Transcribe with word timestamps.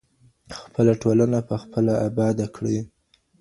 خپله 0.63 0.93
ټولنه 1.01 1.39
په 1.49 1.55
خپله 1.63 1.93
اباده 2.07 2.45
کړئ. 2.55 2.77